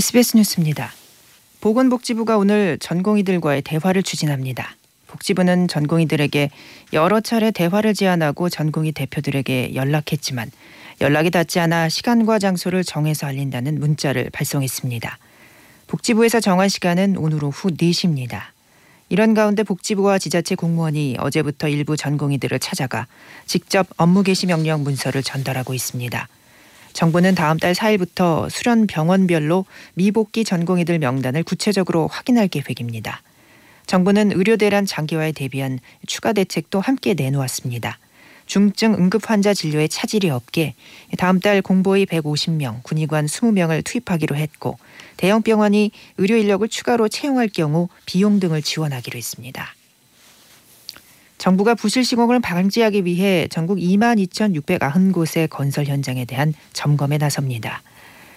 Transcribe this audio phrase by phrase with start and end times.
[0.00, 0.90] SBS 뉴스입니다.
[1.60, 4.74] 보건복지부가 오늘 전공의들과의 대화를 추진합니다.
[5.08, 6.50] 복지부는 전공의들에게
[6.94, 10.50] 여러 차례 대화를 제안하고 전공의 대표들에게 연락했지만
[11.02, 15.18] 연락이 닿지 않아 시간과 장소를 정해서 알린다는 문자를 발송했습니다.
[15.86, 18.40] 복지부에서 정한 시간은 오늘 오후 4시입니다.
[19.10, 23.06] 이런 가운데 복지부와 지자체 공무원이 어제부터 일부 전공의들을 찾아가
[23.44, 26.26] 직접 업무 개시 명령 문서를 전달하고 있습니다.
[26.92, 29.64] 정부는 다음 달 4일부터 수련 병원별로
[29.94, 33.22] 미복귀 전공의들 명단을 구체적으로 확인할 계획입니다.
[33.86, 37.98] 정부는 의료 대란 장기화에 대비한 추가 대책도 함께 내놓았습니다.
[38.46, 40.74] 중증 응급 환자 진료에 차질이 없게
[41.18, 44.76] 다음 달 공보의 150명, 군의관 20명을 투입하기로 했고
[45.16, 49.74] 대형 병원이 의료 인력을 추가로 채용할 경우 비용 등을 지원하기로 했습니다.
[51.40, 57.80] 정부가 부실 시공을 방지하기 위해 전국 2만 2,690곳의 건설 현장에 대한 점검에 나섭니다.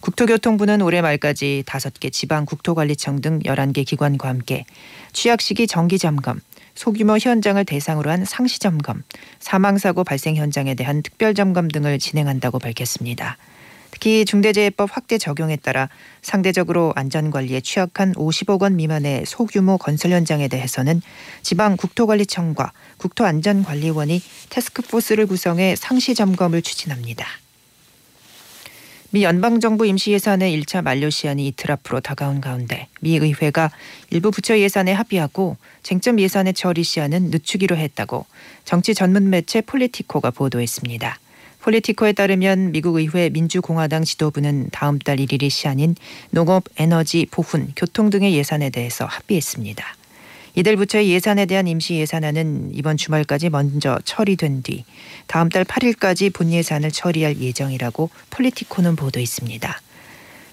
[0.00, 4.64] 국토교통부는 올해 말까지 5개 지방 국토관리청 등 11개 기관과 함께
[5.12, 6.40] 취약 시기 정기 점검,
[6.74, 9.02] 소규모 현장을 대상으로 한 상시 점검,
[9.40, 13.36] 사망 사고 발생 현장에 대한 특별 점검 등을 진행한다고 밝혔습니다.
[13.96, 15.88] 특히 중대재해법 확대 적용에 따라
[16.20, 21.00] 상대적으로 안전관리에 취약한 50억 원 미만의 소규모 건설 현장에 대해서는
[21.40, 27.26] 지방 국토관리청과 국토안전관리원이 태스크포스를 구성해 상시 점검을 추진합니다.
[29.12, 33.70] 미 연방정부 임시예산의 1차 만료 시한이 이틀 앞으로 다가온 가운데 미 의회가
[34.10, 38.26] 일부 부처 예산에 합의하고 쟁점 예산의 처리 시한은 늦추기로 했다고
[38.66, 41.18] 정치 전문 매체 폴리티코가 보도했습니다.
[41.66, 45.96] 폴리티코에 따르면 미국 의회 민주공화당 지도부는 다음 달 1일이 시한인
[46.30, 49.84] 농업, 에너지, 보훈, 교통 등의 예산에 대해서 합의했습니다.
[50.54, 54.84] 이들 부처의 예산에 대한 임시 예산안은 이번 주말까지 먼저 처리된 뒤
[55.26, 59.80] 다음 달 8일까지 본 예산을 처리할 예정이라고 폴리티코는 보도했습니다.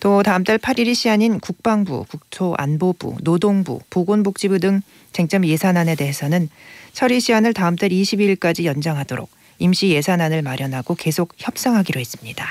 [0.00, 4.82] 또 다음 달 8일이 시한인 국방부, 국토안보부, 노동부, 보건복지부 등
[5.12, 6.48] 쟁점 예산안에 대해서는
[6.92, 12.46] 처리 시한을 다음 달 22일까지 연장하도록 임시 예산안을 마련하고 계속 협상하기로 했습니다.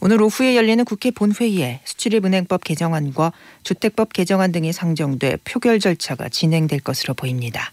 [0.00, 3.32] 오늘 오후에 열리는 국회 본회의에 수출입은행법 개정안과
[3.62, 7.72] 주택법 개정안 등이 상정돼 표결 절차가 진행될 것으로 보입니다.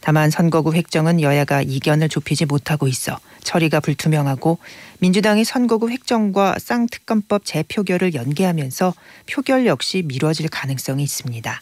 [0.00, 4.58] 다만 선거구 획정은 여야가 이견을 좁히지 못하고 있어 처리가 불투명하고
[4.98, 8.94] 민주당이 선거구 획정과 쌍특검법 재표결을 연계하면서
[9.30, 11.60] 표결 역시 미뤄질 가능성이 있습니다.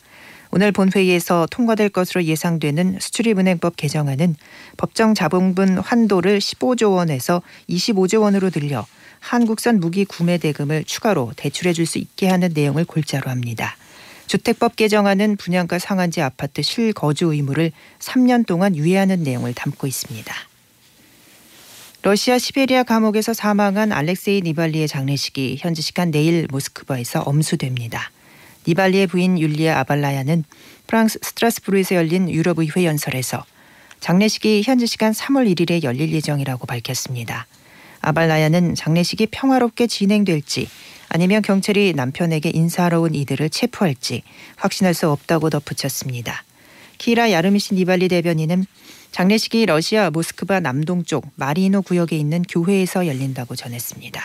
[0.51, 4.37] 오늘 본회의에서 통과될 것으로 예상되는 수출입은행법 개정안은
[4.77, 8.87] 법정 자본분 환도를 15조 원에서 25조 원으로 늘려
[9.21, 13.77] 한국산 무기 구매 대금을 추가로 대출해 줄 수 있게 하는 내용을 골자로 합니다.
[14.27, 20.35] 주택법 개정안은 분양가 상한제 아파트 실거주 의무를 3년 동안 유예하는 내용을 담고 있습니다.
[22.03, 28.11] 러시아 시베리아 감옥에서 사망한 알렉세이 니발리의 장례식이 현지 시간 내일 모스크바에서 엄수됩니다.
[28.69, 30.45] 니발리의 부인 율리아 아발라야는
[30.87, 33.45] 프랑스 스트라스부르에서 열린 유럽의회 연설에서
[34.01, 37.47] 장례식이 현지 시간 3월 1일에 열릴 예정이라고 밝혔습니다.
[38.03, 40.69] 아발라야는 장례식이 평화롭게 진행될지
[41.09, 44.23] 아니면 경찰이 남편에게 인사하러 온 이들을 체포할지
[44.57, 46.45] 확신할 수 없다고 덧붙였습니다.
[46.99, 48.67] 키라 야르미시 니발리 대변인은
[49.13, 54.23] 장례식이 러시아 모스크바 남동쪽 마리노 구역에 있는 교회에서 열린다고 전했습니다.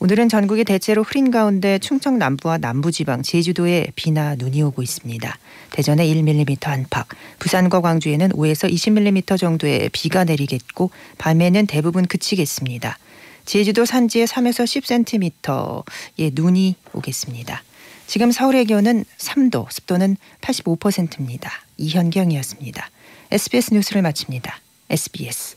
[0.00, 5.38] 오늘은 전국이 대체로 흐린 가운데 충청 남부와 남부지방 제주도에 비나 눈이 오고 있습니다.
[5.72, 7.08] 대전에 1mm 안팎,
[7.40, 12.96] 부산과 광주에는 5에서 20mm 정도의 비가 내리겠고 밤에는 대부분 그치겠습니다.
[13.44, 14.64] 제주도 산지에 3에서
[16.14, 17.64] 10cm의 눈이 오겠습니다.
[18.06, 21.50] 지금 서울의 기온은 3도, 습도는 85%입니다.
[21.76, 22.88] 이현경이었습니다.
[23.32, 24.60] SBS 뉴스를 마칩니다.
[24.90, 25.56] SBS